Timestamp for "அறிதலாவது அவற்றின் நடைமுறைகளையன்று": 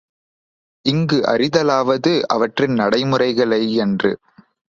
1.25-4.11